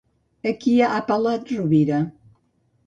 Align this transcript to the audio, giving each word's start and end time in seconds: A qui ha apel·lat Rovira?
A 0.51 0.53
qui 0.63 0.73
ha 0.85 0.89
apel·lat 1.03 1.55
Rovira? 1.59 2.03